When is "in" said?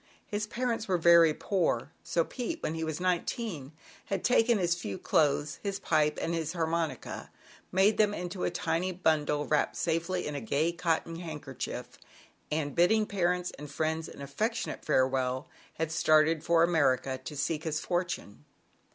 10.25-10.33